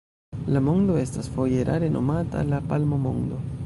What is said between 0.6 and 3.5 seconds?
Mondo estas foje erare nomata La Palmo-Mondo.